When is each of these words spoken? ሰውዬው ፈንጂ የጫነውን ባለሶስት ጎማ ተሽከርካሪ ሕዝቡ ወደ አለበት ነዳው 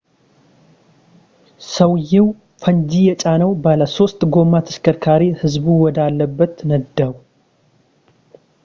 ሰውዬው 1.73 2.25
ፈንጂ 2.63 2.89
የጫነውን 3.09 3.61
ባለሶስት 3.65 4.19
ጎማ 4.37 4.53
ተሽከርካሪ 4.69 5.21
ሕዝቡ 5.43 5.65
ወደ 5.85 5.97
አለበት 6.07 6.55
ነዳው 6.71 7.13